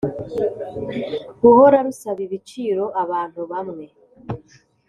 guhora 1.41 1.77
rusaba 1.85 2.19
ibiciro 2.27 2.83
abantu 3.03 3.41
bamwe 3.51 3.85